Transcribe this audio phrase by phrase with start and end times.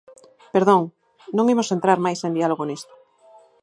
[0.55, 0.81] ¡Perdón!,
[1.37, 2.93] non imos entrar máis en diálogo nisto.